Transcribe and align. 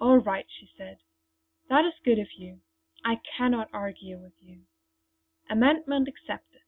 "All 0.00 0.18
right," 0.18 0.48
she 0.50 0.66
said. 0.76 0.98
"That 1.68 1.84
is 1.84 1.92
good 2.04 2.18
of 2.18 2.32
you. 2.32 2.62
I 3.04 3.14
cannot 3.36 3.70
argue 3.72 4.18
with 4.18 4.32
you. 4.40 4.62
Amendment 5.48 6.08
accepted! 6.08 6.62